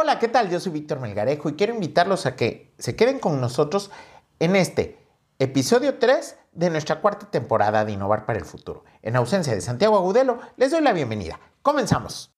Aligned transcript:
Hola, 0.00 0.20
¿qué 0.20 0.28
tal? 0.28 0.48
Yo 0.48 0.60
soy 0.60 0.70
Víctor 0.70 1.00
Melgarejo 1.00 1.48
y 1.48 1.54
quiero 1.54 1.74
invitarlos 1.74 2.24
a 2.24 2.36
que 2.36 2.72
se 2.78 2.94
queden 2.94 3.18
con 3.18 3.40
nosotros 3.40 3.90
en 4.38 4.54
este 4.54 4.96
episodio 5.40 5.98
3 5.98 6.38
de 6.52 6.70
nuestra 6.70 7.00
cuarta 7.00 7.32
temporada 7.32 7.84
de 7.84 7.90
Innovar 7.90 8.24
para 8.24 8.38
el 8.38 8.44
Futuro. 8.44 8.84
En 9.02 9.16
ausencia 9.16 9.52
de 9.52 9.60
Santiago 9.60 9.96
Agudelo, 9.96 10.38
les 10.56 10.70
doy 10.70 10.82
la 10.82 10.92
bienvenida. 10.92 11.40
Comenzamos. 11.62 12.37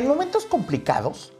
En 0.00 0.08
momentos 0.08 0.46
complicados 0.46 1.34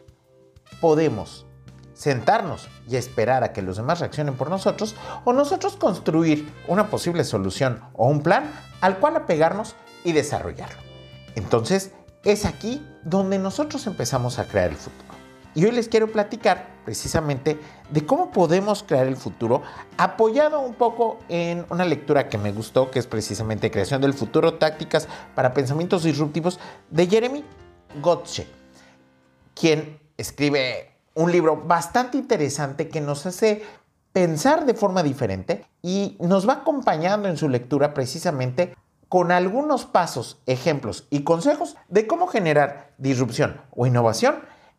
podemos 0.83 1.47
sentarnos 1.95 2.69
y 2.87 2.97
esperar 2.97 3.43
a 3.43 3.55
que 3.55 3.63
los 3.63 3.79
demás 3.79 4.01
reaccionen 4.01 4.35
por 4.35 4.51
nosotros 4.51 4.97
o 5.25 5.33
nosotros 5.33 5.77
construir 5.77 6.53
una 6.69 6.91
posible 6.91 7.25
solución 7.25 7.81
o 7.95 8.07
un 8.07 8.23
plan 8.23 8.53
al 8.83 8.99
cual 8.99 9.17
apegarnos 9.17 9.77
y 10.05 10.13
desarrollarlo. 10.13 10.77
Entonces 11.37 11.93
es 12.23 12.45
aquí 12.45 12.87
donde 13.03 13.39
nosotros 13.39 13.87
empezamos 13.87 14.39
a 14.39 14.47
crear 14.47 14.69
el 14.69 14.77
futuro. 14.77 15.09
Y 15.55 15.65
hoy 15.65 15.71
les 15.71 15.89
quiero 15.89 16.13
platicar 16.13 16.69
precisamente 16.85 17.59
de 17.89 18.05
cómo 18.05 18.31
podemos 18.31 18.83
crear 18.83 19.07
el 19.07 19.17
futuro 19.17 19.63
apoyado 19.97 20.61
un 20.61 20.75
poco 20.75 21.19
en 21.31 21.65
una 21.71 21.87
lectura 21.87 22.29
que 22.29 22.37
me 22.37 22.53
gustó, 22.53 22.91
que 22.91 22.99
es 22.99 23.07
precisamente 23.07 23.71
Creación 23.71 24.03
del 24.03 24.13
Futuro, 24.13 24.59
Tácticas 24.59 25.09
para 25.35 25.55
Pensamientos 25.55 26.03
Disruptivos 26.03 26.61
de 26.91 27.07
Jeremy 27.07 27.43
Gotche, 28.01 28.47
quien 29.55 29.99
escribe 30.17 30.93
un 31.15 31.33
libro 31.33 31.57
bastante 31.57 32.19
interesante 32.19 32.89
que 32.89 33.01
nos 33.01 33.27
hace 33.27 33.63
pensar 34.13 34.67
de 34.67 34.75
forma 34.75 35.03
diferente 35.03 35.67
y 35.83 36.17
nos 36.21 36.49
va 36.49 36.55
acompañando 36.55 37.29
en 37.29 37.37
su 37.37 37.49
lectura 37.49 37.95
precisamente 37.95 38.75
con 39.09 39.33
algunos 39.33 39.87
pasos, 39.87 40.41
ejemplos 40.47 41.07
y 41.11 41.25
consejos 41.25 41.77
de 41.89 42.07
cómo 42.07 42.29
generar 42.29 42.93
disrupción 42.99 43.61
o 43.75 43.87
innovación 43.87 44.37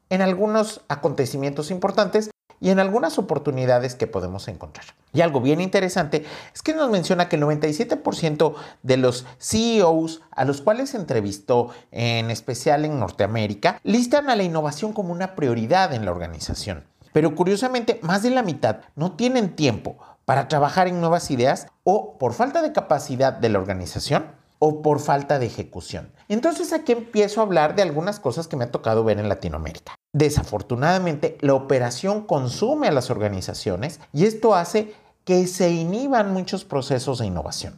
en 0.10 0.22
algunos 0.22 0.82
acontecimientos 0.88 1.72
importantes 1.72 2.32
y 2.62 2.70
en 2.70 2.80
algunas 2.80 3.18
oportunidades 3.18 3.96
que 3.96 4.08
podemos 4.08 4.48
encontrar. 4.48 4.86
Y 5.12 5.20
algo 5.20 5.42
bien 5.42 5.60
interesante 5.60 6.24
es 6.54 6.62
que 6.62 6.74
nos 6.74 6.90
menciona 6.90 7.28
que 7.28 7.36
el 7.36 7.42
97% 7.42 8.54
de 8.84 8.98
los 8.98 9.26
CEOs 9.40 10.22
a 10.32 10.46
los 10.46 10.62
cuales 10.62 10.94
entrevistó, 10.94 11.72
en 11.92 12.32
especial 12.32 12.86
en 12.86 13.00
Norteamérica, 13.00 13.82
listan 13.84 14.30
a 14.30 14.36
la 14.36 14.44
innovación 14.44 14.94
como 14.94 15.12
una 15.12 15.36
prioridad 15.36 15.94
en 15.94 16.06
la 16.06 16.12
organización. 16.12 16.86
Pero 17.12 17.36
curiosamente, 17.36 18.00
más 18.04 18.24
de 18.24 18.30
la 18.30 18.44
mitad 18.44 18.78
no 18.96 19.14
tienen 19.14 19.56
tiempo 19.56 19.98
para 20.24 20.48
trabajar 20.48 20.88
en 20.88 21.02
nuevas 21.02 21.30
ideas 21.32 21.68
o 21.84 22.18
por 22.18 22.34
falta 22.34 22.62
de 22.62 22.72
capacidad 22.72 23.34
de 23.34 23.50
la 23.50 23.60
organización 23.60 24.28
o 24.60 24.84
por 24.84 25.00
falta 25.00 25.40
de 25.40 25.48
ejecución. 25.48 26.12
Entonces 26.30 26.72
aquí 26.72 26.92
empiezo 26.92 27.42
a 27.42 27.44
hablar 27.44 27.76
de 27.76 27.82
algunas 27.82 28.20
cosas 28.20 28.48
que 28.48 28.56
me 28.56 28.66
ha 28.66 28.72
tocado 28.72 29.04
ver 29.04 29.20
en 29.20 29.28
Latinoamérica. 29.28 29.96
Desafortunadamente, 30.14 31.38
la 31.42 31.54
operación 31.54 32.26
consume 32.26 32.88
a 32.88 32.92
las 32.92 33.10
organizaciones 33.10 34.00
y 34.12 34.26
esto 34.26 34.56
hace 34.56 34.94
que 35.24 35.48
se 35.48 35.72
inhiban 35.72 36.34
muchos 36.34 36.66
procesos 36.66 37.20
de 37.20 37.28
innovación. 37.28 37.78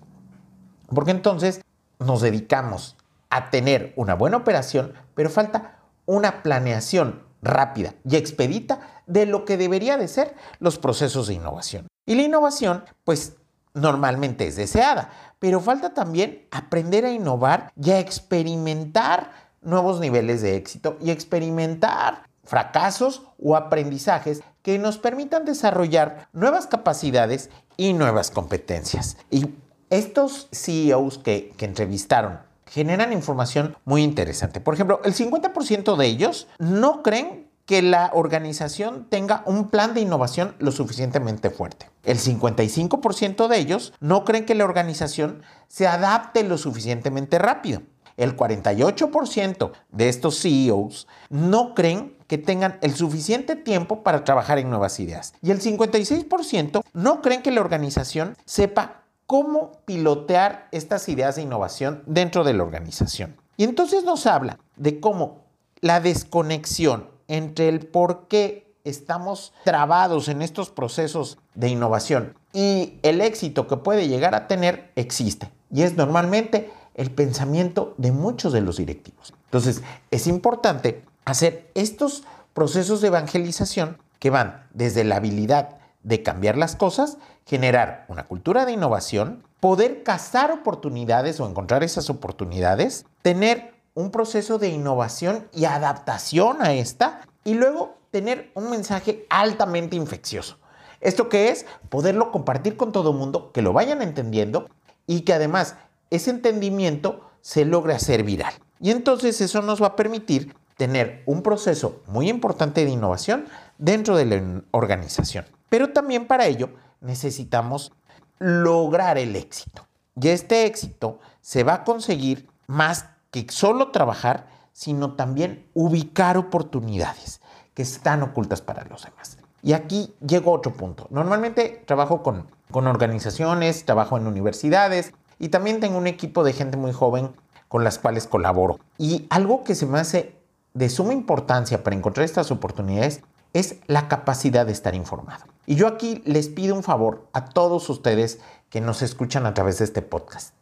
Porque 0.88 1.12
entonces 1.12 1.62
nos 2.00 2.22
dedicamos 2.22 2.96
a 3.30 3.50
tener 3.50 3.94
una 3.96 4.16
buena 4.16 4.38
operación, 4.38 4.94
pero 5.16 5.30
falta 5.30 5.80
una 6.06 6.44
planeación 6.44 7.24
rápida 7.42 7.94
y 8.08 8.16
expedita 8.16 8.80
de 9.06 9.26
lo 9.26 9.46
que 9.46 9.58
debería 9.58 9.98
de 9.98 10.08
ser 10.08 10.36
los 10.60 10.78
procesos 10.78 11.28
de 11.28 11.36
innovación. 11.36 11.88
Y 12.06 12.16
la 12.16 12.24
innovación, 12.24 12.84
pues 13.04 13.34
normalmente 13.74 14.48
es 14.48 14.56
deseada, 14.56 15.10
pero 15.40 15.60
falta 15.60 15.94
también 15.94 16.48
aprender 16.52 17.06
a 17.06 17.12
innovar 17.12 17.72
y 17.76 17.92
a 17.92 18.00
experimentar 18.00 19.32
nuevos 19.62 20.00
niveles 20.00 20.42
de 20.42 20.56
éxito 20.56 20.98
y 21.02 21.12
experimentar 21.12 22.24
fracasos 22.44 23.24
o 23.42 23.56
aprendizajes 23.56 24.42
que 24.62 24.80
nos 24.80 24.98
permitan 24.98 25.46
desarrollar 25.46 26.28
nuevas 26.34 26.68
capacidades 26.68 27.50
y 27.78 27.94
nuevas 27.94 28.32
competencias. 28.32 29.18
Y 29.30 29.50
estos 29.90 30.48
CEOs 30.52 31.20
que, 31.20 31.54
entrevistaron 31.60 32.40
generan 32.66 33.14
información 33.14 33.78
muy 33.86 34.02
interesante. 34.02 34.60
Por 34.60 34.74
ejemplo, 34.74 35.00
el 35.04 35.14
50% 35.14 35.96
de 35.96 36.06
ellos 36.08 36.48
no 36.58 37.04
creen 37.04 37.48
que 37.66 37.82
la 37.82 38.10
organización 38.14 39.06
tenga 39.10 39.44
un 39.46 39.70
plan 39.70 39.94
de 39.94 40.02
innovación 40.02 40.56
lo 40.60 40.72
suficientemente 40.72 41.50
fuerte. 41.50 41.90
El 42.04 42.18
55% 42.18 43.48
de 43.48 43.58
ellos 43.58 43.94
no 44.00 44.26
creen 44.26 44.46
que 44.46 44.56
la 44.56 44.66
organización 44.66 45.44
se 45.68 45.88
adapte 45.88 46.44
lo 46.44 46.58
suficientemente 46.58 47.38
rápido. 47.38 47.84
El 48.18 48.38
48% 48.38 49.72
de 49.92 50.10
estos 50.10 50.42
CEOs 50.42 51.08
no 51.30 51.74
creen 51.74 52.16
que 52.28 52.38
tengan 52.38 52.78
el 52.82 52.96
suficiente 52.96 53.56
tiempo 53.56 54.04
para 54.04 54.24
trabajar 54.24 54.58
en 54.60 54.70
nuevas 54.70 55.00
ideas. 55.00 55.34
Y 55.42 55.52
el 55.52 55.62
56% 55.62 56.82
no 56.94 57.22
creen 57.22 57.42
que 57.42 57.52
la 57.52 57.62
organización 57.62 58.36
sepa 58.46 59.04
cómo 59.28 59.72
pilotear 59.86 60.68
estas 60.72 61.08
ideas 61.10 61.36
de 61.36 61.44
innovación 61.44 62.04
dentro 62.06 62.44
de 62.44 62.54
la 62.54 62.64
organización. 62.64 63.36
Y 63.58 63.64
entonces 63.64 64.04
nos 64.04 64.26
habla 64.26 64.60
de 64.76 65.00
cómo 65.00 65.44
la 65.82 66.00
desconexión 66.00 67.10
entre 67.28 67.70
el 67.70 67.86
por 67.86 68.28
qué 68.28 68.74
estamos 68.84 69.54
trabados 69.64 70.28
en 70.28 70.42
estos 70.42 70.70
procesos 70.70 71.38
de 71.56 71.70
innovación 71.70 72.36
y 72.52 73.00
el 73.02 73.22
éxito 73.22 73.68
que 73.68 73.78
puede 73.78 74.08
llegar 74.08 74.36
a 74.36 74.48
tener 74.48 74.92
existe. 74.96 75.52
Y 75.72 75.84
es 75.84 75.96
normalmente 75.96 76.72
el 76.96 77.12
pensamiento 77.12 77.94
de 77.98 78.12
muchos 78.12 78.54
de 78.54 78.62
los 78.62 78.78
directivos. 78.78 79.34
Entonces, 79.46 79.82
es 80.12 80.28
importante 80.28 81.04
hacer 81.26 81.70
estos 81.76 82.24
procesos 82.54 83.02
de 83.02 83.08
evangelización 83.08 83.98
que 84.20 84.30
van 84.30 84.68
desde 84.74 85.04
la 85.04 85.18
habilidad 85.18 85.78
de 86.04 86.22
cambiar 86.22 86.58
las 86.58 86.76
cosas, 86.76 87.18
generar 87.46 88.06
una 88.10 88.28
cultura 88.28 88.66
de 88.66 88.74
innovación, 88.74 89.44
poder 89.60 90.04
cazar 90.04 90.52
oportunidades 90.52 91.40
o 91.40 91.48
encontrar 91.48 91.84
esas 91.84 92.10
oportunidades, 92.10 93.06
tener 93.22 93.74
un 93.96 94.12
proceso 94.12 94.58
de 94.58 94.70
innovación 94.70 95.48
y 95.54 95.66
adaptación 95.66 96.62
a 96.62 96.74
esta 96.74 97.22
y 97.44 97.54
luego 97.54 97.98
tener 98.12 98.52
un 98.56 98.70
mensaje 98.70 99.26
altamente 99.30 99.96
infeccioso. 99.96 100.58
¿Esto 101.00 101.30
qué 101.30 101.50
es? 101.50 101.66
Poderlo 101.90 102.32
compartir 102.32 102.78
con 102.78 102.92
todo 102.92 103.12
el 103.12 103.18
mundo, 103.18 103.52
que 103.52 103.62
lo 103.62 103.74
vayan 103.74 104.02
entendiendo 104.02 104.70
y 105.06 105.22
que 105.22 105.34
además 105.34 105.76
ese 106.16 106.30
entendimiento 106.30 107.30
se 107.42 107.66
logre 107.66 107.94
hacer 107.94 108.24
viral. 108.24 108.54
Y 108.80 108.92
entonces 108.92 109.40
eso 109.42 109.62
nos 109.62 109.82
va 109.82 109.88
a 109.88 109.96
permitir 109.96 110.56
tener 110.78 111.24
un 111.26 111.42
proceso 111.42 112.02
muy 112.08 112.30
importante 112.30 112.84
de 112.84 112.92
innovación 112.92 113.46
dentro 113.78 114.16
de 114.16 114.26
la 114.26 114.62
organización. 114.72 115.46
Pero 115.70 115.92
también 115.92 116.28
para 116.28 116.46
ello 116.46 116.70
necesitamos 117.02 117.94
lograr 118.40 119.18
el 119.18 119.36
éxito. 119.36 119.88
Y 120.20 120.28
este 120.30 120.66
éxito 120.66 121.20
se 121.42 121.64
va 121.64 121.76
a 121.76 121.84
conseguir 121.84 122.48
más 122.68 123.06
que 123.32 123.48
solo 123.50 123.92
trabajar, 123.92 124.48
sino 124.74 125.16
también 125.16 125.68
ubicar 125.74 126.38
oportunidades 126.38 127.42
que 127.74 127.82
están 127.82 128.22
ocultas 128.22 128.62
para 128.62 128.86
los 128.86 129.04
demás. 129.04 129.38
Y 129.64 129.74
aquí 129.74 130.14
llego 130.26 130.52
a 130.52 130.58
otro 130.58 130.74
punto. 130.74 131.08
Normalmente 131.10 131.84
trabajo 131.88 132.22
con, 132.22 132.48
con 132.70 132.86
organizaciones, 132.86 133.86
trabajo 133.86 134.18
en 134.18 134.28
universidades 134.28 135.14
y 135.44 135.50
también 135.50 135.82
tengo 135.82 135.98
un 135.98 136.08
equipo 136.08 136.46
de 136.46 136.54
gente 136.54 136.78
muy 136.78 136.94
joven 136.94 137.32
con 137.68 137.84
las 137.84 138.00
cuales 138.00 138.28
colaboro. 138.28 138.80
Y 138.98 139.28
algo 139.30 139.66
que 139.66 139.76
se 139.76 139.86
me 139.86 140.00
hace 140.00 140.38
de 140.74 140.90
suma 140.90 141.12
importancia 141.12 141.84
para 141.84 141.98
encontrar 141.98 142.24
estas 142.24 142.50
oportunidades 142.50 143.20
es 143.52 143.76
la 143.88 144.08
capacidad 144.08 144.66
de 144.66 144.72
estar 144.72 144.96
informado. 144.96 145.44
Y 145.66 145.76
yo 145.76 145.88
aquí 145.88 146.24
les 146.24 146.48
pido 146.48 146.74
un 146.76 146.82
favor 146.82 147.28
a 147.34 147.44
todos 147.44 147.90
ustedes 147.90 148.40
que 148.70 148.80
nos 148.80 149.02
escuchan 149.02 149.46
a 149.46 149.54
través 149.54 149.80
de 149.80 149.84
este 149.84 150.02
podcast. 150.02 150.54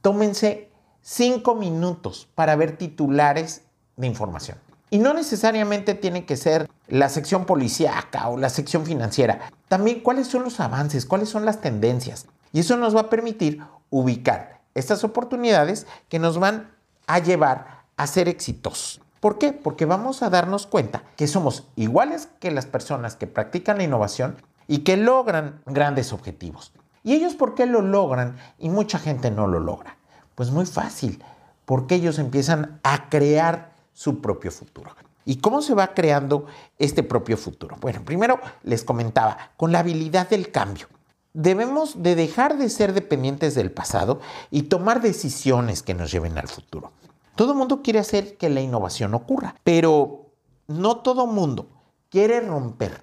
Tómense 0.00 0.70
cinco 1.02 1.54
minutos 1.54 2.26
para 2.34 2.56
ver 2.56 2.78
titulares 2.78 3.64
de 3.98 4.06
información. 4.06 4.56
Y 4.88 4.98
no 4.98 5.12
necesariamente 5.12 5.94
tiene 5.94 6.24
que 6.24 6.38
ser 6.38 6.70
la 6.88 7.10
sección 7.10 7.44
policíaca 7.44 8.30
o 8.30 8.38
la 8.38 8.48
sección 8.48 8.86
financiera. 8.86 9.50
También 9.68 10.00
cuáles 10.00 10.26
son 10.26 10.42
los 10.42 10.58
avances, 10.58 11.04
cuáles 11.04 11.28
son 11.28 11.44
las 11.44 11.60
tendencias. 11.60 12.28
Y 12.54 12.60
eso 12.60 12.76
nos 12.76 12.94
va 12.94 13.00
a 13.00 13.10
permitir 13.10 13.62
ubicar 13.92 14.62
estas 14.74 15.04
oportunidades 15.04 15.86
que 16.08 16.18
nos 16.18 16.38
van 16.38 16.72
a 17.06 17.20
llevar 17.20 17.84
a 17.96 18.08
ser 18.08 18.28
exitosos. 18.28 19.00
¿Por 19.20 19.38
qué? 19.38 19.52
Porque 19.52 19.84
vamos 19.84 20.22
a 20.22 20.30
darnos 20.30 20.66
cuenta 20.66 21.04
que 21.14 21.28
somos 21.28 21.68
iguales 21.76 22.28
que 22.40 22.50
las 22.50 22.66
personas 22.66 23.14
que 23.14 23.28
practican 23.28 23.76
la 23.78 23.84
innovación 23.84 24.36
y 24.66 24.78
que 24.78 24.96
logran 24.96 25.60
grandes 25.66 26.12
objetivos. 26.12 26.72
¿Y 27.04 27.12
ellos 27.12 27.34
por 27.34 27.54
qué 27.54 27.66
lo 27.66 27.82
logran 27.82 28.36
y 28.58 28.68
mucha 28.68 28.98
gente 28.98 29.30
no 29.30 29.46
lo 29.46 29.60
logra? 29.60 29.96
Pues 30.34 30.50
muy 30.50 30.66
fácil, 30.66 31.22
porque 31.64 31.96
ellos 31.96 32.18
empiezan 32.18 32.80
a 32.82 33.08
crear 33.08 33.72
su 33.92 34.20
propio 34.20 34.50
futuro. 34.50 34.90
¿Y 35.24 35.36
cómo 35.36 35.62
se 35.62 35.74
va 35.74 35.94
creando 35.94 36.46
este 36.78 37.02
propio 37.02 37.36
futuro? 37.36 37.76
Bueno, 37.80 38.02
primero 38.04 38.40
les 38.64 38.82
comentaba, 38.82 39.36
con 39.56 39.70
la 39.70 39.80
habilidad 39.80 40.28
del 40.28 40.50
cambio. 40.50 40.88
Debemos 41.34 42.02
de 42.02 42.14
dejar 42.14 42.58
de 42.58 42.68
ser 42.68 42.92
dependientes 42.92 43.54
del 43.54 43.70
pasado 43.70 44.20
y 44.50 44.64
tomar 44.64 45.00
decisiones 45.00 45.82
que 45.82 45.94
nos 45.94 46.10
lleven 46.10 46.36
al 46.36 46.48
futuro. 46.48 46.92
Todo 47.36 47.54
mundo 47.54 47.82
quiere 47.82 47.98
hacer 47.98 48.36
que 48.36 48.50
la 48.50 48.60
innovación 48.60 49.14
ocurra, 49.14 49.54
pero 49.64 50.26
no 50.66 50.98
todo 50.98 51.26
mundo 51.26 51.68
quiere 52.10 52.40
romper 52.40 53.02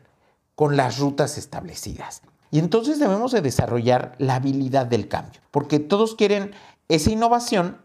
con 0.54 0.78
las 0.78 1.00
rutas 1.00 1.38
establecidas. 1.38 2.22
Y 2.52 2.60
entonces 2.60 3.00
debemos 3.00 3.31
de 3.31 3.42
desarrollar 3.42 4.16
la 4.18 4.36
habilidad 4.36 4.86
del 4.86 5.08
cambio, 5.08 5.42
porque 5.52 5.80
todos 5.80 6.16
quieren 6.16 6.52
esa 6.88 7.12
innovación, 7.12 7.78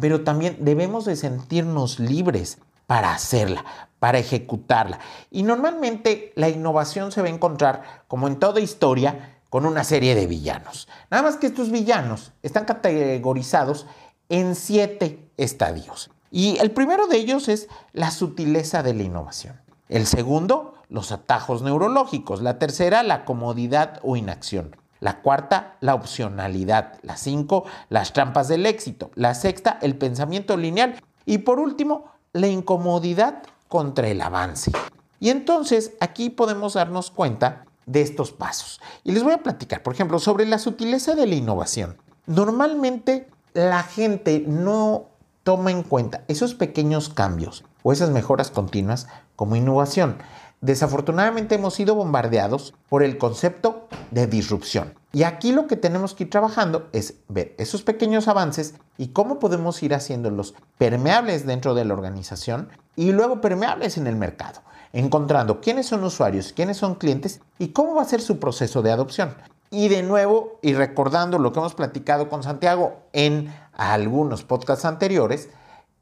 pero 0.00 0.22
también 0.22 0.58
debemos 0.60 1.04
de 1.04 1.16
sentirnos 1.16 1.98
libres 1.98 2.58
para 2.86 3.12
hacerla, 3.12 3.64
para 3.98 4.18
ejecutarla. 4.18 5.00
Y 5.30 5.42
normalmente 5.42 6.32
la 6.36 6.48
innovación 6.48 7.12
se 7.12 7.20
va 7.20 7.28
a 7.28 7.32
encontrar, 7.32 8.04
como 8.06 8.28
en 8.28 8.38
toda 8.38 8.60
historia, 8.60 9.37
con 9.50 9.66
una 9.66 9.84
serie 9.84 10.14
de 10.14 10.26
villanos. 10.26 10.88
Nada 11.10 11.22
más 11.22 11.36
que 11.36 11.46
estos 11.46 11.70
villanos 11.70 12.32
están 12.42 12.64
categorizados 12.64 13.86
en 14.28 14.54
siete 14.54 15.30
estadios. 15.36 16.10
Y 16.30 16.58
el 16.58 16.70
primero 16.70 17.06
de 17.06 17.16
ellos 17.16 17.48
es 17.48 17.68
la 17.92 18.10
sutileza 18.10 18.82
de 18.82 18.94
la 18.94 19.02
innovación. 19.02 19.60
El 19.88 20.06
segundo, 20.06 20.74
los 20.90 21.12
atajos 21.12 21.62
neurológicos. 21.62 22.42
La 22.42 22.58
tercera, 22.58 23.02
la 23.02 23.24
comodidad 23.24 24.00
o 24.02 24.16
inacción. 24.16 24.76
La 25.00 25.22
cuarta, 25.22 25.76
la 25.80 25.94
opcionalidad. 25.94 26.98
La 27.02 27.16
cinco, 27.16 27.64
las 27.88 28.12
trampas 28.12 28.48
del 28.48 28.66
éxito. 28.66 29.10
La 29.14 29.34
sexta, 29.34 29.78
el 29.80 29.96
pensamiento 29.96 30.56
lineal. 30.58 31.00
Y 31.24 31.38
por 31.38 31.58
último, 31.58 32.12
la 32.32 32.48
incomodidad 32.48 33.42
contra 33.68 34.08
el 34.08 34.20
avance. 34.20 34.72
Y 35.20 35.30
entonces 35.30 35.92
aquí 36.00 36.30
podemos 36.30 36.74
darnos 36.74 37.10
cuenta 37.10 37.64
de 37.88 38.02
estos 38.02 38.30
pasos. 38.30 38.80
Y 39.02 39.12
les 39.12 39.24
voy 39.24 39.32
a 39.32 39.42
platicar, 39.42 39.82
por 39.82 39.94
ejemplo, 39.94 40.18
sobre 40.20 40.46
la 40.46 40.58
sutileza 40.58 41.14
de 41.14 41.26
la 41.26 41.34
innovación. 41.34 41.96
Normalmente 42.26 43.28
la 43.54 43.82
gente 43.82 44.44
no 44.46 45.06
toma 45.42 45.70
en 45.70 45.82
cuenta 45.82 46.22
esos 46.28 46.54
pequeños 46.54 47.08
cambios 47.08 47.64
o 47.82 47.92
esas 47.92 48.10
mejoras 48.10 48.50
continuas 48.50 49.08
como 49.34 49.56
innovación. 49.56 50.18
Desafortunadamente 50.60 51.54
hemos 51.54 51.74
sido 51.74 51.94
bombardeados 51.94 52.74
por 52.88 53.02
el 53.02 53.16
concepto 53.16 53.88
de 54.10 54.26
disrupción. 54.26 54.94
Y 55.12 55.22
aquí 55.22 55.52
lo 55.52 55.66
que 55.66 55.76
tenemos 55.76 56.14
que 56.14 56.24
ir 56.24 56.30
trabajando 56.30 56.88
es 56.92 57.14
ver 57.28 57.54
esos 57.58 57.82
pequeños 57.82 58.28
avances 58.28 58.74
y 58.98 59.08
cómo 59.08 59.38
podemos 59.38 59.82
ir 59.82 59.94
haciéndolos 59.94 60.54
permeables 60.76 61.46
dentro 61.46 61.74
de 61.74 61.84
la 61.84 61.94
organización 61.94 62.68
y 62.96 63.12
luego 63.12 63.40
permeables 63.40 63.96
en 63.96 64.06
el 64.06 64.16
mercado, 64.16 64.60
encontrando 64.92 65.60
quiénes 65.60 65.86
son 65.86 66.04
usuarios, 66.04 66.52
quiénes 66.52 66.76
son 66.76 66.94
clientes 66.94 67.40
y 67.58 67.68
cómo 67.68 67.94
va 67.94 68.02
a 68.02 68.06
ser 68.06 68.20
su 68.20 68.38
proceso 68.38 68.82
de 68.82 68.92
adopción. 68.92 69.34
Y 69.70 69.88
de 69.88 70.02
nuevo, 70.02 70.58
y 70.62 70.72
recordando 70.72 71.38
lo 71.38 71.52
que 71.52 71.58
hemos 71.58 71.74
platicado 71.74 72.28
con 72.28 72.42
Santiago 72.42 72.96
en 73.12 73.54
algunos 73.74 74.42
podcasts 74.44 74.84
anteriores, 74.84 75.50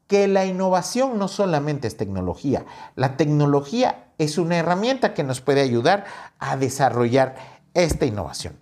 que 0.07 0.27
la 0.27 0.45
innovación 0.45 1.19
no 1.19 1.27
solamente 1.27 1.87
es 1.87 1.97
tecnología, 1.97 2.65
la 2.95 3.17
tecnología 3.17 4.05
es 4.17 4.37
una 4.37 4.57
herramienta 4.57 5.13
que 5.13 5.23
nos 5.23 5.41
puede 5.41 5.61
ayudar 5.61 6.05
a 6.39 6.55
desarrollar 6.55 7.35
esta 7.73 8.05
innovación. 8.05 8.57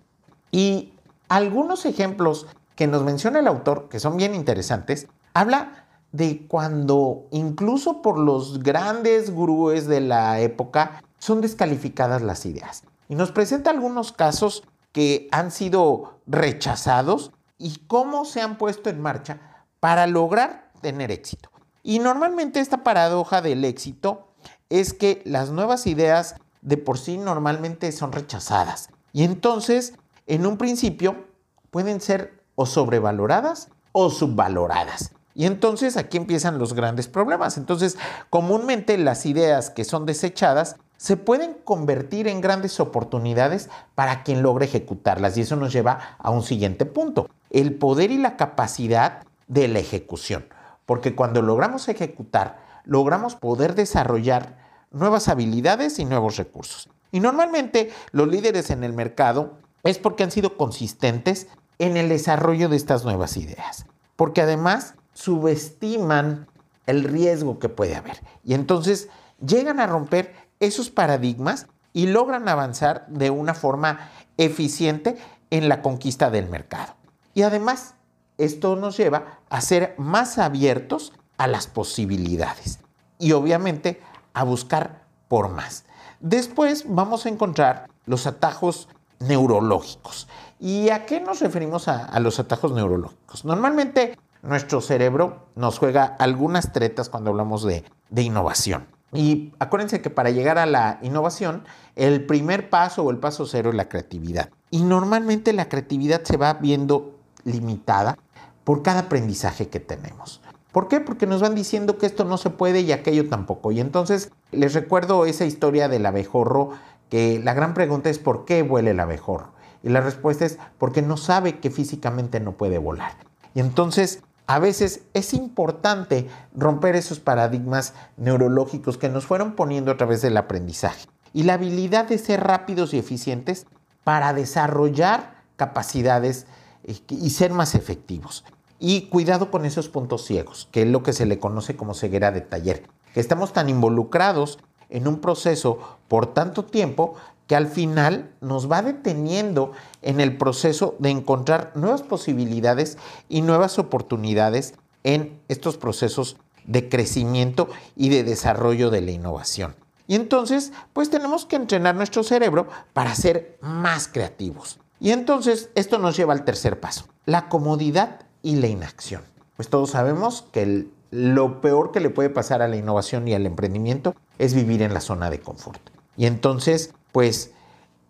Y 0.51 0.93
algunos 1.29 1.85
ejemplos 1.85 2.47
que 2.75 2.87
nos 2.87 3.03
menciona 3.03 3.39
el 3.39 3.47
autor, 3.47 3.87
que 3.89 3.99
son 3.99 4.17
bien 4.17 4.35
interesantes, 4.35 5.07
habla 5.33 5.84
de 6.15 6.45
cuando 6.47 7.27
incluso 7.31 8.01
por 8.01 8.17
los 8.17 8.63
grandes 8.63 9.31
gurúes 9.31 9.85
de 9.85 9.99
la 9.99 10.39
época 10.39 11.03
son 11.19 11.41
descalificadas 11.41 12.21
las 12.21 12.45
ideas. 12.45 12.83
Y 13.09 13.15
nos 13.15 13.31
presenta 13.31 13.69
algunos 13.69 14.13
casos 14.13 14.63
que 14.93 15.27
han 15.31 15.51
sido 15.51 16.19
rechazados 16.25 17.31
y 17.57 17.79
cómo 17.87 18.23
se 18.23 18.41
han 18.41 18.57
puesto 18.57 18.89
en 18.89 19.01
marcha 19.01 19.65
para 19.81 20.07
lograr 20.07 20.71
tener 20.81 21.11
éxito. 21.11 21.49
Y 21.83 21.99
normalmente 21.99 22.61
esta 22.61 22.83
paradoja 22.83 23.41
del 23.41 23.65
éxito 23.65 24.29
es 24.69 24.93
que 24.93 25.21
las 25.25 25.49
nuevas 25.49 25.85
ideas 25.85 26.35
de 26.61 26.77
por 26.77 26.97
sí 26.97 27.17
normalmente 27.17 27.91
son 27.91 28.13
rechazadas. 28.13 28.89
Y 29.11 29.23
entonces, 29.23 29.93
en 30.27 30.45
un 30.45 30.57
principio, 30.57 31.25
pueden 31.71 31.99
ser 31.99 32.41
o 32.55 32.65
sobrevaloradas 32.65 33.67
o 33.91 34.09
subvaloradas. 34.09 35.14
Y 35.35 35.45
entonces 35.45 35.97
aquí 35.97 36.17
empiezan 36.17 36.57
los 36.57 36.73
grandes 36.73 37.07
problemas. 37.07 37.57
Entonces, 37.57 37.97
comúnmente 38.29 38.97
las 38.97 39.25
ideas 39.25 39.69
que 39.69 39.83
son 39.83 40.05
desechadas 40.05 40.77
se 40.97 41.17
pueden 41.17 41.55
convertir 41.65 42.27
en 42.27 42.41
grandes 42.41 42.79
oportunidades 42.79 43.69
para 43.93 44.23
quien 44.23 44.41
logre 44.41 44.65
ejecutarlas. 44.65 45.37
Y 45.37 45.41
eso 45.41 45.57
nos 45.57 45.73
lleva 45.73 46.17
a 46.17 46.31
un 46.31 46.41
siguiente 46.41 46.85
punto, 46.85 47.29
el 47.51 47.75
poder 47.75 48.11
y 48.11 48.17
la 48.17 48.37
capacidad 48.37 49.23
de 49.47 49.67
la 49.67 49.79
ejecución 49.79 50.45
porque 50.85 51.15
cuando 51.15 51.41
logramos 51.41 51.87
ejecutar, 51.89 52.59
logramos 52.83 53.35
poder 53.35 53.75
desarrollar 53.75 54.57
nuevas 54.91 55.27
habilidades 55.27 55.99
y 55.99 56.05
nuevos 56.05 56.37
recursos. 56.37 56.89
Y 57.11 57.19
normalmente 57.19 57.91
los 58.11 58.27
líderes 58.27 58.69
en 58.69 58.83
el 58.83 58.93
mercado 58.93 59.57
es 59.83 59.97
porque 59.97 60.23
han 60.23 60.31
sido 60.31 60.57
consistentes 60.57 61.47
en 61.79 61.97
el 61.97 62.09
desarrollo 62.09 62.69
de 62.69 62.77
estas 62.77 63.03
nuevas 63.03 63.37
ideas, 63.37 63.85
porque 64.15 64.41
además 64.41 64.95
subestiman 65.15 66.47
el 66.85 67.03
riesgo 67.03 67.57
que 67.57 67.69
puede 67.69 67.95
haber. 67.95 68.21
Y 68.43 68.53
entonces 68.53 69.09
llegan 69.43 69.79
a 69.79 69.87
romper 69.87 70.35
esos 70.59 70.91
paradigmas 70.91 71.65
y 71.93 72.05
logran 72.05 72.47
avanzar 72.47 73.07
de 73.07 73.31
una 73.31 73.55
forma 73.55 74.11
eficiente 74.37 75.17
en 75.49 75.69
la 75.69 75.81
conquista 75.81 76.29
del 76.29 76.47
mercado. 76.47 76.93
Y 77.33 77.41
además 77.41 77.95
esto 78.37 78.75
nos 78.75 78.97
lleva 78.97 79.39
a 79.49 79.61
ser 79.61 79.95
más 79.97 80.37
abiertos 80.37 81.13
a 81.37 81.47
las 81.47 81.67
posibilidades 81.67 82.79
y 83.17 83.31
obviamente 83.31 84.01
a 84.33 84.43
buscar 84.43 85.05
por 85.27 85.49
más. 85.49 85.85
Después 86.19 86.85
vamos 86.87 87.25
a 87.25 87.29
encontrar 87.29 87.87
los 88.05 88.27
atajos 88.27 88.89
neurológicos. 89.19 90.27
¿Y 90.59 90.89
a 90.89 91.05
qué 91.05 91.19
nos 91.19 91.39
referimos 91.39 91.87
a, 91.87 92.19
los 92.19 92.39
atajos 92.39 92.71
neurológicos? 92.71 93.45
Normalmente 93.45 94.17
nuestro 94.41 94.81
cerebro 94.81 95.47
nos 95.55 95.79
juega 95.79 96.15
algunas 96.19 96.71
tretas 96.71 97.09
cuando 97.09 97.31
hablamos 97.31 97.63
de, 97.63 97.83
innovación. 98.15 98.87
Y 99.13 99.53
acuérdense 99.59 100.01
que 100.01 100.09
para 100.09 100.29
llegar 100.29 100.57
a 100.57 100.65
la 100.65 100.99
innovación, 101.01 101.63
el 101.95 102.25
primer 102.25 102.69
paso 102.69 103.03
o 103.03 103.11
el 103.11 103.17
paso 103.17 103.45
cero 103.45 103.69
es 103.69 103.75
la 103.75 103.87
creatividad. 103.89 104.49
Y 104.71 104.83
normalmente 104.83 105.53
la 105.53 105.69
creatividad 105.69 106.23
se 106.23 106.37
va 106.37 106.53
viendo 106.53 107.15
limitada 107.43 108.17
por 108.63 108.83
cada 108.83 109.01
aprendizaje 109.01 109.69
que 109.69 109.79
tenemos. 109.79 110.41
¿Por 110.71 110.89
qué? 110.89 110.99
Porque 110.99 111.25
nos 111.27 111.41
van 111.41 111.55
diciendo 111.55 111.97
que 111.97 112.05
esto 112.05 112.25
no 112.25 112.37
se 112.37 112.49
puede 112.49 112.81
y 112.81 112.91
aquello 112.91 113.29
tampoco. 113.29 113.71
Y 113.71 113.79
entonces 113.79 114.31
les 114.51 114.73
recuerdo 114.73 115.25
esa 115.25 115.45
historia 115.45 115.87
del 115.87 116.05
abejorro, 116.05 116.71
que 117.09 117.39
la 117.41 117.53
gran 117.53 117.73
pregunta 117.73 118.09
es 118.09 118.19
¿por 118.19 118.43
qué 118.43 118.61
vuela 118.63 118.91
el 118.91 118.99
abejorro? 118.99 119.53
Y 119.83 119.89
la 119.89 120.01
respuesta 120.01 120.45
es 120.45 120.57
porque 120.77 121.01
no 121.01 121.15
sabe 121.15 121.59
que 121.59 121.69
físicamente 121.69 122.39
no 122.39 122.53
puede 122.53 122.79
volar. 122.79 123.13
Y 123.55 123.61
entonces 123.61 124.21
a 124.45 124.59
veces 124.59 125.01
es 125.15 125.33
importante 125.33 126.27
romper 126.53 126.95
esos 126.95 127.19
paradigmas 127.19 127.93
neurológicos 128.17 128.99
que 128.99 129.09
nos 129.09 129.25
fueron 129.25 129.55
poniendo 129.55 129.91
a 129.91 129.97
través 129.97 130.21
del 130.21 130.37
aprendizaje. 130.37 131.07
Y 131.33 131.43
la 131.43 131.55
habilidad 131.55 132.07
de 132.07 132.19
ser 132.19 132.43
rápidos 132.43 132.93
y 132.93 132.99
eficientes 132.99 133.65
para 134.03 134.33
desarrollar 134.33 135.35
capacidades 135.55 136.45
eh, 136.83 136.99
y 137.09 137.31
ser 137.31 137.51
más 137.51 137.73
efectivos. 137.73 138.45
Y 138.77 139.07
cuidado 139.07 139.49
con 139.49 139.65
esos 139.65 139.89
puntos 139.89 140.25
ciegos, 140.25 140.67
que 140.71 140.83
es 140.83 140.87
lo 140.87 141.01
que 141.01 141.13
se 141.13 141.25
le 141.25 141.39
conoce 141.39 141.75
como 141.75 141.93
ceguera 141.93 142.31
de 142.31 142.41
taller, 142.41 142.83
que 143.13 143.19
estamos 143.19 143.53
tan 143.53 143.69
involucrados 143.69 144.59
en 144.89 145.07
un 145.07 145.19
proceso 145.19 145.79
por 146.07 146.33
tanto 146.33 146.65
tiempo 146.65 147.15
que 147.47 147.55
al 147.55 147.67
final 147.67 148.31
nos 148.41 148.71
va 148.71 148.81
deteniendo 148.81 149.71
en 150.01 150.19
el 150.19 150.37
proceso 150.37 150.95
de 150.99 151.11
encontrar 151.11 151.71
nuevas 151.75 152.01
posibilidades 152.01 152.97
y 153.29 153.41
nuevas 153.41 153.77
oportunidades 153.77 154.73
en 155.03 155.39
estos 155.47 155.77
procesos 155.77 156.37
de 156.65 156.89
crecimiento 156.89 157.69
y 157.95 158.09
de 158.09 158.23
desarrollo 158.23 158.89
de 158.89 159.01
la 159.01 159.11
innovación. 159.11 159.75
Y 160.07 160.15
entonces, 160.15 160.71
pues 160.93 161.09
tenemos 161.09 161.45
que 161.45 161.55
entrenar 161.55 161.95
nuestro 161.95 162.23
cerebro 162.23 162.67
para 162.93 163.13
ser 163.15 163.57
más 163.61 164.07
creativos. 164.07 164.79
Y 164.99 165.11
entonces 165.11 165.69
esto 165.75 165.99
nos 165.99 166.15
lleva 166.15 166.33
al 166.33 166.45
tercer 166.45 166.79
paso, 166.79 167.05
la 167.25 167.49
comodidad 167.49 168.21
y 168.41 168.55
la 168.55 168.67
inacción. 168.67 169.23
Pues 169.55 169.69
todos 169.69 169.91
sabemos 169.91 170.45
que 170.51 170.87
lo 171.15 171.61
peor 171.61 171.91
que 171.93 172.01
le 172.01 172.09
puede 172.09 172.29
pasar 172.29 172.61
a 172.61 172.67
la 172.67 172.75
innovación 172.75 173.25
y 173.27 173.33
al 173.33 173.45
emprendimiento 173.45 174.15
es 174.37 174.53
vivir 174.53 174.81
en 174.81 174.93
la 174.93 174.99
zona 174.99 175.29
de 175.29 175.39
confort. 175.39 175.79
Y 176.17 176.25
entonces, 176.25 176.93
pues 177.13 177.51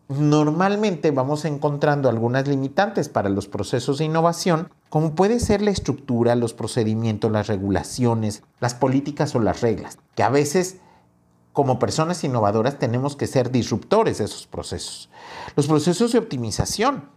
normalmente 0.07 1.11
vamos 1.11 1.45
encontrando 1.45 2.09
algunas 2.09 2.47
limitantes 2.47 3.07
para 3.07 3.29
los 3.29 3.47
procesos 3.47 3.99
de 3.99 4.05
innovación 4.05 4.69
como 4.89 5.13
puede 5.13 5.39
ser 5.39 5.61
la 5.61 5.71
estructura, 5.71 6.35
los 6.35 6.53
procedimientos, 6.53 7.31
las 7.31 7.47
regulaciones, 7.47 8.43
las 8.59 8.73
políticas 8.73 9.35
o 9.35 9.39
las 9.39 9.61
reglas, 9.61 9.99
que 10.15 10.23
a 10.23 10.29
veces 10.29 10.77
como 11.53 11.77
personas 11.77 12.23
innovadoras 12.23 12.79
tenemos 12.79 13.15
que 13.15 13.27
ser 13.27 13.51
disruptores 13.51 14.17
de 14.17 14.25
esos 14.25 14.47
procesos. 14.47 15.09
Los 15.55 15.67
procesos 15.67 16.11
de 16.11 16.19
optimización. 16.19 17.09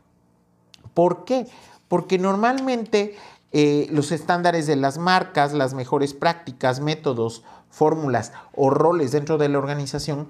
¿Por 0.93 1.25
qué? 1.25 1.47
Porque 1.89 2.19
normalmente 2.19 3.17
eh, 3.53 3.89
los 3.91 4.13
estándares 4.13 4.67
de 4.67 4.77
las 4.77 4.99
marcas, 4.99 5.53
las 5.53 5.75
mejores 5.75 6.15
prácticas, 6.15 6.81
métodos, 6.81 7.45
fórmulas 7.71 8.33
o 8.55 8.71
roles 8.71 9.13
dentro 9.13 9.39
de 9.39 9.49
la 9.49 9.59
organización 9.59 10.29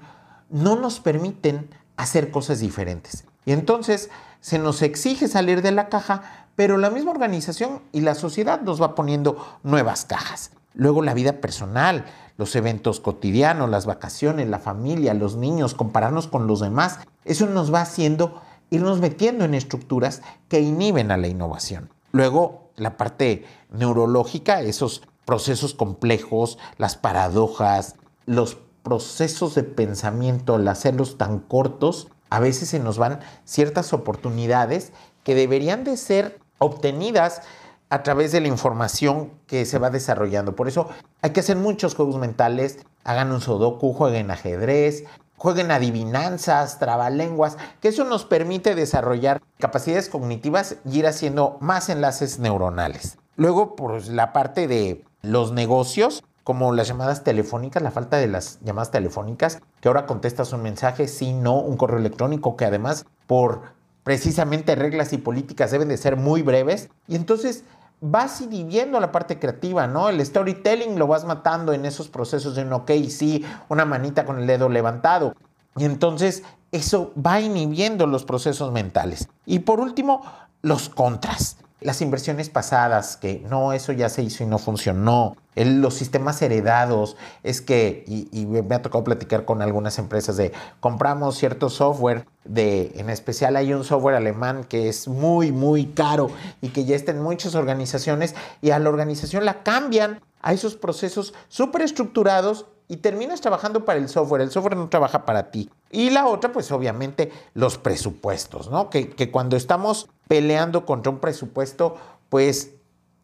no 0.50 0.76
nos 0.76 1.00
permiten 1.00 1.68
hacer 1.96 2.30
cosas 2.30 2.60
diferentes. 2.60 3.24
Y 3.44 3.52
entonces 3.52 4.10
se 4.40 4.58
nos 4.58 4.82
exige 4.82 5.28
salir 5.28 5.62
de 5.62 5.72
la 5.72 5.88
caja, 5.88 6.46
pero 6.54 6.78
la 6.78 6.90
misma 6.90 7.10
organización 7.10 7.82
y 7.92 8.00
la 8.00 8.14
sociedad 8.14 8.60
nos 8.60 8.80
va 8.80 8.94
poniendo 8.94 9.58
nuevas 9.62 10.04
cajas. 10.04 10.52
Luego 10.74 11.02
la 11.02 11.14
vida 11.14 11.40
personal, 11.40 12.04
los 12.36 12.54
eventos 12.54 13.00
cotidianos, 13.00 13.68
las 13.68 13.84
vacaciones, 13.84 14.48
la 14.48 14.60
familia, 14.60 15.12
los 15.12 15.36
niños, 15.36 15.74
compararnos 15.74 16.28
con 16.28 16.46
los 16.46 16.60
demás, 16.60 17.00
eso 17.24 17.46
nos 17.46 17.74
va 17.74 17.80
haciendo 17.80 18.40
irnos 18.70 19.00
metiendo 19.00 19.44
en 19.44 19.54
estructuras 19.54 20.22
que 20.48 20.60
inhiben 20.60 21.10
a 21.10 21.16
la 21.16 21.26
innovación. 21.26 21.90
Luego, 22.12 22.67
la 22.78 22.96
parte 22.96 23.44
neurológica, 23.70 24.60
esos 24.60 25.02
procesos 25.24 25.74
complejos, 25.74 26.58
las 26.78 26.96
paradojas, 26.96 27.96
los 28.26 28.56
procesos 28.82 29.54
de 29.54 29.62
pensamiento, 29.64 30.54
al 30.54 30.66
hacerlos 30.68 31.18
tan 31.18 31.40
cortos, 31.40 32.08
a 32.30 32.40
veces 32.40 32.70
se 32.70 32.78
nos 32.78 32.98
van 32.98 33.20
ciertas 33.44 33.92
oportunidades 33.92 34.92
que 35.24 35.34
deberían 35.34 35.84
de 35.84 35.96
ser 35.96 36.38
obtenidas 36.58 37.42
a 37.90 38.02
través 38.02 38.32
de 38.32 38.40
la 38.40 38.48
información 38.48 39.30
que 39.46 39.64
se 39.64 39.78
va 39.78 39.90
desarrollando. 39.90 40.54
Por 40.54 40.68
eso 40.68 40.88
hay 41.22 41.30
que 41.30 41.40
hacer 41.40 41.56
muchos 41.56 41.94
juegos 41.94 42.16
mentales, 42.16 42.78
hagan 43.04 43.32
un 43.32 43.40
sudoku, 43.40 43.92
jueguen 43.92 44.30
ajedrez, 44.30 45.04
jueguen 45.38 45.70
adivinanzas, 45.70 46.78
trabalenguas, 46.78 47.56
que 47.80 47.88
eso 47.88 48.04
nos 48.04 48.24
permite 48.24 48.74
desarrollar 48.74 49.40
capacidades 49.58 50.08
cognitivas 50.08 50.76
y 50.84 50.98
ir 50.98 51.06
haciendo 51.06 51.56
más 51.60 51.88
enlaces 51.88 52.38
neuronales. 52.38 53.16
Luego, 53.36 53.76
por 53.76 54.06
la 54.08 54.32
parte 54.32 54.68
de 54.68 55.04
los 55.22 55.52
negocios, 55.52 56.24
como 56.44 56.72
las 56.72 56.88
llamadas 56.88 57.24
telefónicas, 57.24 57.82
la 57.82 57.90
falta 57.90 58.16
de 58.16 58.26
las 58.26 58.58
llamadas 58.62 58.90
telefónicas, 58.90 59.60
que 59.80 59.88
ahora 59.88 60.06
contestas 60.06 60.52
un 60.52 60.62
mensaje, 60.62 61.06
sí, 61.06 61.32
no, 61.32 61.60
un 61.60 61.76
correo 61.76 61.98
electrónico, 61.98 62.56
que 62.56 62.64
además 62.64 63.06
por 63.26 63.62
precisamente 64.02 64.74
reglas 64.74 65.12
y 65.12 65.18
políticas 65.18 65.70
deben 65.70 65.88
de 65.88 65.98
ser 65.98 66.16
muy 66.16 66.42
breves. 66.42 66.88
Y 67.06 67.14
entonces 67.14 67.64
vas 68.00 68.40
inhibiendo 68.40 69.00
la 69.00 69.12
parte 69.12 69.38
creativa, 69.38 69.86
¿no? 69.86 70.08
El 70.08 70.24
storytelling 70.24 70.98
lo 70.98 71.06
vas 71.06 71.24
matando 71.24 71.72
en 71.72 71.84
esos 71.84 72.08
procesos 72.08 72.54
de 72.54 72.62
un 72.62 72.72
ok, 72.72 72.90
sí, 73.08 73.44
una 73.68 73.84
manita 73.84 74.24
con 74.24 74.38
el 74.38 74.46
dedo 74.46 74.68
levantado. 74.68 75.34
Y 75.76 75.84
entonces 75.84 76.42
eso 76.72 77.12
va 77.14 77.40
inhibiendo 77.40 78.06
los 78.06 78.24
procesos 78.24 78.72
mentales. 78.72 79.28
Y 79.46 79.60
por 79.60 79.80
último, 79.80 80.22
los 80.62 80.88
contras. 80.88 81.56
Las 81.80 82.02
inversiones 82.02 82.50
pasadas, 82.50 83.16
que 83.16 83.44
no, 83.48 83.72
eso 83.72 83.92
ya 83.92 84.08
se 84.08 84.22
hizo 84.22 84.42
y 84.42 84.46
no 84.46 84.58
funcionó. 84.58 85.36
los 85.54 85.94
sistemas 85.94 86.42
heredados, 86.42 87.16
es 87.42 87.60
que, 87.60 88.04
y, 88.06 88.46
me 88.46 88.74
ha 88.74 88.82
tocado 88.82 89.04
platicar 89.04 89.44
con 89.44 89.62
algunas 89.62 89.98
empresas 89.98 90.36
de, 90.36 90.52
compramos 90.80 91.36
cierto 91.36 91.70
software, 91.70 92.26
de, 92.44 92.92
en 92.96 93.10
especial 93.10 93.54
hay 93.56 93.72
un 93.72 93.84
software 93.84 94.16
alemán 94.16 94.64
que 94.64 94.88
es 94.88 95.06
muy, 95.06 95.52
muy 95.52 95.86
caro 95.86 96.30
y 96.60 96.70
que 96.70 96.84
ya 96.84 96.96
está 96.96 97.12
en 97.12 97.22
muchas 97.22 97.54
organizaciones 97.54 98.34
y 98.60 98.70
a 98.70 98.78
la 98.78 98.88
organización 98.88 99.44
la 99.44 99.62
cambian 99.62 100.20
a 100.42 100.52
esos 100.52 100.74
procesos 100.74 101.34
súper 101.48 101.82
estructurados 101.82 102.66
y 102.88 102.96
terminas 102.96 103.40
trabajando 103.40 103.84
para 103.84 103.98
el 103.98 104.08
software, 104.08 104.42
el 104.42 104.50
software 104.50 104.76
no 104.76 104.88
trabaja 104.88 105.26
para 105.26 105.50
ti. 105.50 105.70
Y 105.90 106.10
la 106.10 106.26
otra, 106.26 106.52
pues 106.52 106.72
obviamente 106.72 107.30
los 107.54 107.76
presupuestos, 107.76 108.70
¿no? 108.70 108.88
Que, 108.88 109.10
que 109.10 109.30
cuando 109.30 109.56
estamos 109.56 110.08
peleando 110.26 110.86
contra 110.86 111.12
un 111.12 111.18
presupuesto, 111.18 111.96
pues 112.30 112.72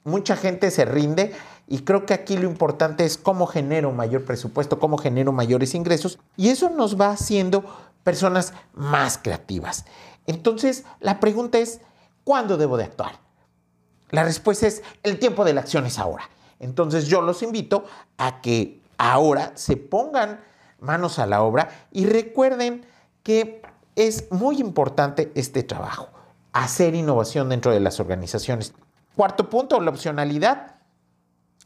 mucha 0.04 0.36
gente 0.36 0.70
se 0.70 0.84
rinde 0.84 1.32
y 1.66 1.78
creo 1.78 2.04
que 2.04 2.12
aquí 2.12 2.36
lo 2.36 2.48
importante 2.48 3.04
es 3.04 3.16
cómo 3.16 3.46
genero 3.46 3.90
mayor 3.92 4.24
presupuesto, 4.24 4.78
cómo 4.78 4.98
genero 4.98 5.32
mayores 5.32 5.74
ingresos 5.74 6.18
y 6.36 6.50
eso 6.50 6.68
nos 6.68 7.00
va 7.00 7.10
haciendo 7.10 7.64
personas 8.02 8.52
más 8.74 9.18
creativas. 9.18 9.86
Entonces, 10.26 10.84
la 11.00 11.20
pregunta 11.20 11.58
es, 11.58 11.80
¿cuándo 12.22 12.58
debo 12.58 12.76
de 12.76 12.84
actuar? 12.84 13.18
La 14.10 14.24
respuesta 14.24 14.66
es, 14.66 14.82
el 15.02 15.18
tiempo 15.18 15.44
de 15.44 15.54
la 15.54 15.62
acción 15.62 15.86
es 15.86 15.98
ahora. 15.98 16.28
Entonces, 16.60 17.06
yo 17.06 17.20
los 17.20 17.42
invito 17.42 17.84
a 18.16 18.40
que 18.40 18.83
ahora 18.98 19.52
se 19.54 19.76
pongan 19.76 20.40
manos 20.80 21.18
a 21.18 21.26
la 21.26 21.42
obra 21.42 21.68
y 21.90 22.06
recuerden 22.06 22.86
que 23.22 23.62
es 23.96 24.30
muy 24.30 24.60
importante 24.60 25.32
este 25.34 25.62
trabajo, 25.62 26.08
hacer 26.52 26.94
innovación 26.94 27.48
dentro 27.48 27.72
de 27.72 27.80
las 27.80 28.00
organizaciones. 28.00 28.74
Cuarto 29.16 29.48
punto, 29.48 29.80
la 29.80 29.90
opcionalidad. 29.90 30.76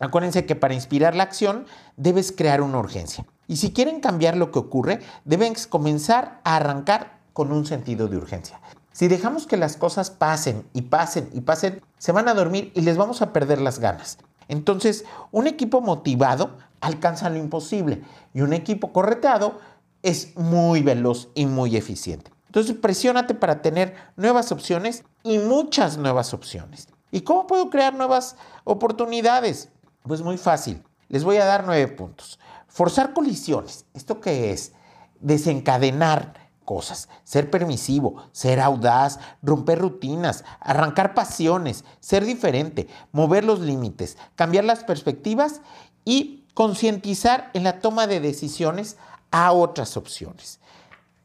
Acuérdense 0.01 0.47
que 0.47 0.55
para 0.55 0.75
inspirar 0.75 1.17
la 1.17 1.25
acción 1.25 1.67
debes 1.97 2.33
crear 2.33 2.63
una 2.63 2.79
urgencia. 2.79 3.25
Y 3.49 3.57
si 3.57 3.73
quieren 3.73 4.01
cambiar 4.01 4.37
lo 4.37 4.53
que 4.53 4.59
ocurre, 4.59 5.01
deben 5.25 5.55
comenzar 5.69 6.41
a 6.45 6.57
arrancar 6.57 7.19
con 7.33 7.51
un 7.51 7.67
sentido 7.67 8.07
de 8.09 8.19
urgencia. 8.19 8.61
Si 8.93 9.09
dejamos 9.09 9.47
que 9.47 9.57
las 9.57 9.77
cosas 9.77 10.11
pasen 10.11 10.67
y 10.73 10.83
pasen 10.83 11.31
y 11.33 11.41
pasen, 11.41 11.81
se 11.99 12.13
van 12.13 12.29
a 12.29 12.35
dormir 12.35 12.73
y 12.75 12.83
les 12.83 12.97
vamos 12.97 13.23
a 13.23 13.33
perder 13.33 13.61
las 13.61 13.79
ganas. 13.79 14.19
Entonces, 14.49 15.05
un 15.31 15.47
equipo 15.47 15.81
motivado 15.81 16.57
alcanza 16.81 17.31
lo 17.31 17.39
imposible 17.39 18.03
y 18.35 18.41
un 18.41 18.53
equipo 18.53 18.93
correteado 18.93 19.59
es 20.03 20.37
muy 20.37 20.83
veloz 20.83 21.29
y 21.35 21.47
muy 21.47 21.77
eficiente. 21.77 22.31
Entonces, 22.47 22.77
presiónate 22.77 23.35
para 23.35 23.61
tener 23.61 23.95
nuevas 24.17 24.53
opciones 24.53 25.05
y 25.23 25.39
muchas 25.39 25.99
nuevas 25.99 26.33
opciones. 26.33 26.89
¿Y 27.11 27.21
cómo 27.23 27.47
puedo 27.47 27.69
crear 27.71 27.95
nuevas 27.95 28.37
oportunidades? 28.65 29.71
Pues 30.03 30.23
muy 30.23 30.39
fácil. 30.39 30.83
Les 31.09 31.25
voy 31.25 31.37
a 31.37 31.45
dar 31.45 31.65
nueve 31.67 31.89
puntos. 31.89 32.39
Forzar 32.69 33.13
colisiones. 33.13 33.85
¿Esto 33.95 34.21
qué 34.21 34.53
es? 34.53 34.73
Desencadenar 35.21 36.49
cosas, 36.69 37.09
ser 37.25 37.51
permisivo, 37.51 38.23
ser 38.33 38.61
audaz, 38.61 39.19
romper 39.43 39.79
rutinas, 39.79 40.45
arrancar 40.61 41.15
pasiones, 41.15 41.83
ser 41.99 42.27
diferente, 42.27 42.89
mover 43.11 43.43
los 43.45 43.61
límites, 43.61 44.19
cambiar 44.35 44.65
las 44.65 44.85
perspectivas 44.85 45.63
y 46.05 46.38
concientizar 46.59 47.53
en 47.55 47.63
la 47.63 47.79
toma 47.79 48.09
de 48.09 48.19
decisiones 48.19 48.97
a 49.31 49.53
otras 49.53 49.97
opciones. 49.97 50.59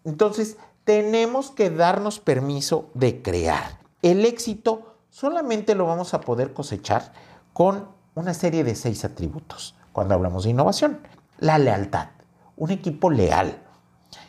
Entonces, 0.04 0.58
tenemos 0.84 1.50
que 1.50 1.72
darnos 1.72 2.20
permiso 2.20 2.92
de 2.94 3.24
crear. 3.24 3.80
El 4.04 4.26
éxito 4.26 4.96
solamente 5.10 5.74
lo 5.74 5.88
vamos 5.88 6.14
a 6.14 6.22
poder 6.22 6.54
cosechar 6.54 7.14
con 7.52 7.90
una 8.14 8.36
serie 8.36 8.64
de 8.64 8.76
seis 8.76 9.06
atributos 9.06 9.74
cuando 9.92 10.14
hablamos 10.14 10.44
de 10.44 10.52
innovación. 10.52 11.00
La 11.40 11.58
lealtad, 11.58 12.10
un 12.56 12.70
equipo 12.70 13.10
leal, 13.10 13.60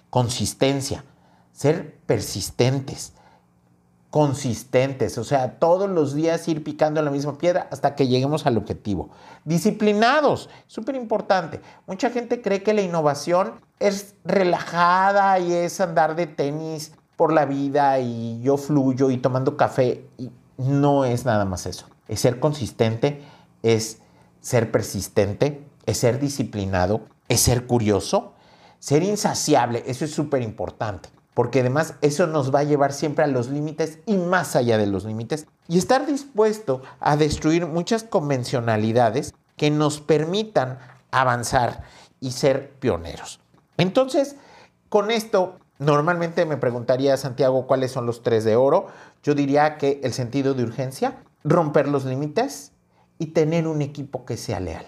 consistencia, 0.08 1.04
ser 1.52 1.98
persistentes, 2.06 3.12
consistentes, 4.14 5.18
o 5.18 5.24
sea, 5.24 5.58
todos 5.58 5.90
los 5.90 6.14
días 6.14 6.46
ir 6.46 6.62
picando 6.62 7.02
la 7.02 7.10
misma 7.10 7.36
piedra 7.36 7.66
hasta 7.72 7.96
que 7.96 8.06
lleguemos 8.06 8.46
al 8.46 8.56
objetivo. 8.56 9.10
Disciplinados, 9.44 10.48
súper 10.68 10.94
importante. 10.94 11.60
Mucha 11.88 12.10
gente 12.10 12.40
cree 12.40 12.62
que 12.62 12.74
la 12.74 12.82
innovación 12.82 13.54
es 13.80 14.14
relajada 14.24 15.40
y 15.40 15.52
es 15.52 15.80
andar 15.80 16.14
de 16.14 16.28
tenis 16.28 16.92
por 17.16 17.32
la 17.32 17.44
vida 17.44 17.98
y 17.98 18.40
yo 18.40 18.56
fluyo 18.56 19.10
y 19.10 19.16
tomando 19.16 19.56
café. 19.56 20.06
Y 20.16 20.30
no 20.58 21.04
es 21.04 21.24
nada 21.24 21.44
más 21.44 21.66
eso. 21.66 21.86
Es 22.06 22.20
ser 22.20 22.38
consistente, 22.38 23.20
es 23.64 23.98
ser 24.40 24.70
persistente, 24.70 25.66
es 25.86 25.98
ser 25.98 26.20
disciplinado, 26.20 27.00
es 27.28 27.40
ser 27.40 27.66
curioso 27.66 28.34
ser 28.84 29.02
insaciable, 29.02 29.82
eso 29.86 30.04
es 30.04 30.10
súper 30.10 30.42
importante, 30.42 31.08
porque 31.34 31.60
además 31.60 31.94
eso 32.00 32.26
nos 32.26 32.54
va 32.54 32.60
a 32.60 32.64
llevar 32.64 32.92
siempre 32.92 33.24
a 33.24 33.28
los 33.28 33.48
límites 33.48 33.98
y 34.06 34.16
más 34.16 34.56
allá 34.56 34.78
de 34.78 34.86
los 34.86 35.04
límites, 35.04 35.46
y 35.68 35.78
estar 35.78 36.06
dispuesto 36.06 36.82
a 37.00 37.16
destruir 37.16 37.66
muchas 37.66 38.04
convencionalidades 38.04 39.34
que 39.56 39.70
nos 39.70 40.00
permitan 40.00 40.78
avanzar 41.10 41.82
y 42.20 42.30
ser 42.30 42.70
pioneros. 42.78 43.40
Entonces, 43.76 44.36
con 44.88 45.10
esto, 45.10 45.58
normalmente 45.78 46.46
me 46.46 46.56
preguntaría 46.56 47.16
Santiago 47.16 47.66
cuáles 47.66 47.90
son 47.90 48.06
los 48.06 48.22
tres 48.22 48.44
de 48.44 48.56
oro. 48.56 48.86
Yo 49.22 49.34
diría 49.34 49.76
que 49.76 50.00
el 50.04 50.12
sentido 50.12 50.54
de 50.54 50.62
urgencia, 50.62 51.18
romper 51.42 51.88
los 51.88 52.04
límites 52.04 52.72
y 53.18 53.26
tener 53.26 53.66
un 53.66 53.82
equipo 53.82 54.24
que 54.24 54.36
sea 54.36 54.60
leal. 54.60 54.86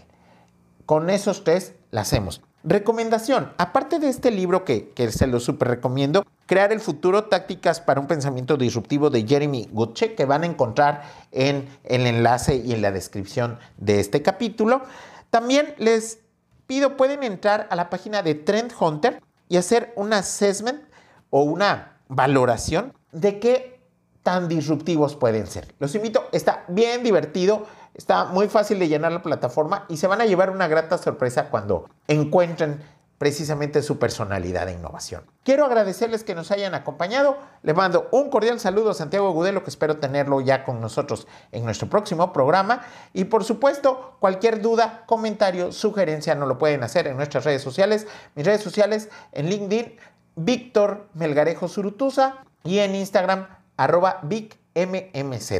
Con 0.84 1.10
esos 1.10 1.42
tres 1.42 1.74
la 1.90 2.02
hacemos. 2.02 2.40
Recomendación, 2.68 3.52
aparte 3.58 4.00
de 4.00 4.08
este 4.08 4.32
libro 4.32 4.64
que, 4.64 4.92
se 5.12 5.28
lo 5.28 5.38
súper 5.38 5.68
recomiendo, 5.68 6.24
Crear 6.46 6.72
el 6.72 6.80
futuro, 6.80 7.24
tácticas 7.24 7.80
para 7.80 8.00
un 8.00 8.06
pensamiento 8.06 8.56
disruptivo 8.56 9.10
de 9.10 9.26
Jeremy 9.26 9.68
Gutche, 9.72 10.14
que 10.14 10.24
van 10.26 10.44
a 10.44 10.46
encontrar 10.46 11.02
en 11.32 11.68
el 11.82 12.06
enlace 12.06 12.56
y 12.56 12.72
en 12.72 12.82
la 12.82 12.92
descripción 12.92 13.58
de 13.78 13.98
este 13.98 14.22
capítulo. 14.22 14.82
También 15.30 15.74
les 15.78 16.20
pido, 16.68 16.96
pueden 16.96 17.24
entrar 17.24 17.66
a 17.70 17.74
la 17.74 17.90
página 17.90 18.22
de 18.22 18.36
Trend 18.36 18.72
Hunter 18.78 19.20
y 19.48 19.56
hacer 19.56 19.92
un 19.96 20.12
assessment 20.12 20.82
o 21.30 21.42
una 21.42 21.98
valoración 22.08 22.92
de 23.10 23.40
qué 23.40 23.80
tan 24.22 24.48
disruptivos 24.48 25.16
pueden 25.16 25.46
ser. 25.46 25.72
Los 25.78 25.94
invito, 25.94 26.28
está 26.32 26.64
bien 26.68 27.02
divertido. 27.02 27.66
Está 27.96 28.26
muy 28.26 28.48
fácil 28.48 28.78
de 28.78 28.88
llenar 28.88 29.10
la 29.10 29.22
plataforma 29.22 29.86
y 29.88 29.96
se 29.96 30.06
van 30.06 30.20
a 30.20 30.26
llevar 30.26 30.50
una 30.50 30.68
grata 30.68 30.98
sorpresa 30.98 31.48
cuando 31.48 31.88
encuentren 32.08 32.82
precisamente 33.16 33.80
su 33.80 33.98
personalidad 33.98 34.66
de 34.66 34.74
innovación. 34.74 35.22
Quiero 35.42 35.64
agradecerles 35.64 36.22
que 36.22 36.34
nos 36.34 36.50
hayan 36.50 36.74
acompañado. 36.74 37.38
Les 37.62 37.74
mando 37.74 38.08
un 38.12 38.28
cordial 38.28 38.60
saludo 38.60 38.90
a 38.90 38.94
Santiago 38.94 39.30
Gudelo, 39.30 39.64
que 39.64 39.70
espero 39.70 39.96
tenerlo 39.96 40.42
ya 40.42 40.62
con 40.62 40.82
nosotros 40.82 41.26
en 41.52 41.64
nuestro 41.64 41.88
próximo 41.88 42.34
programa. 42.34 42.82
Y 43.14 43.24
por 43.24 43.44
supuesto, 43.44 44.16
cualquier 44.20 44.60
duda, 44.60 45.04
comentario, 45.06 45.72
sugerencia, 45.72 46.34
nos 46.34 46.48
lo 46.48 46.58
pueden 46.58 46.82
hacer 46.82 47.06
en 47.06 47.16
nuestras 47.16 47.44
redes 47.44 47.62
sociales. 47.62 48.06
Mis 48.34 48.44
redes 48.44 48.60
sociales 48.60 49.08
en 49.32 49.48
LinkedIn, 49.48 49.96
Víctor 50.34 51.08
Melgarejo 51.14 51.66
Surutusa 51.66 52.44
y 52.62 52.80
en 52.80 52.94
Instagram, 52.94 53.46
arroba 53.78 54.20
VicMMZ 54.22 55.52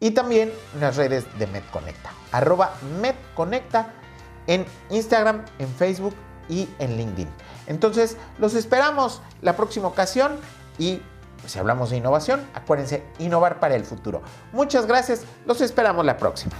y 0.00 0.12
también 0.12 0.52
en 0.74 0.80
las 0.80 0.96
redes 0.96 1.26
de 1.38 1.46
MedConecta, 1.46 2.10
arroba 2.32 2.74
MedConecta 3.00 3.92
en 4.46 4.64
Instagram, 4.90 5.44
en 5.58 5.68
Facebook 5.68 6.14
y 6.48 6.68
en 6.78 6.96
LinkedIn. 6.96 7.28
Entonces, 7.66 8.16
los 8.38 8.54
esperamos 8.54 9.20
la 9.42 9.56
próxima 9.56 9.88
ocasión 9.88 10.36
y 10.78 11.02
pues, 11.40 11.52
si 11.52 11.58
hablamos 11.58 11.90
de 11.90 11.96
innovación, 11.96 12.46
acuérdense, 12.54 13.04
innovar 13.18 13.60
para 13.60 13.76
el 13.76 13.84
futuro. 13.84 14.22
Muchas 14.52 14.86
gracias, 14.86 15.24
los 15.46 15.60
esperamos 15.60 16.04
la 16.04 16.16
próxima. 16.16 16.54